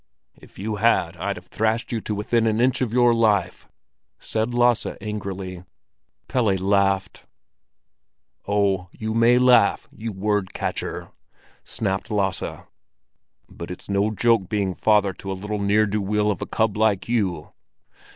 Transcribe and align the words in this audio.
"If 0.33 0.57
you 0.57 0.77
had, 0.77 1.15
I'd 1.17 1.35
have 1.35 1.45
thrashed 1.45 1.91
you 1.91 2.01
to 2.01 2.15
within 2.15 2.47
an 2.47 2.59
inch 2.59 2.81
of 2.81 2.91
your 2.91 3.13
life," 3.13 3.67
said 4.17 4.51
Lasse 4.51 4.87
angrily. 4.99 5.63
Pelle 6.27 6.55
laughed. 6.55 7.27
"Oh, 8.47 8.89
you 8.93 9.13
may 9.13 9.37
laugh, 9.37 9.87
you 9.91 10.11
word 10.11 10.55
catcher!" 10.55 11.11
snapped 11.63 12.09
Lasse. 12.09 12.63
"But 13.47 13.69
it's 13.69 13.89
no 13.89 14.09
joke 14.09 14.49
being 14.49 14.73
father 14.73 15.13
to 15.13 15.31
a 15.31 15.37
little 15.37 15.59
ne'er 15.59 15.85
do 15.85 16.01
weel 16.01 16.31
of 16.31 16.41
a 16.41 16.47
cub 16.47 16.77
like 16.77 17.07
you!" 17.07 17.51